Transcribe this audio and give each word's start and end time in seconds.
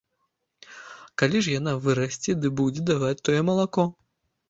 Калі 1.23 1.37
ж 1.45 1.55
яна 1.59 1.73
вырасце 1.85 2.31
ды 2.41 2.53
будзе 2.63 2.81
даваць 2.91 3.15
тое 3.25 3.41
малако! 3.55 3.91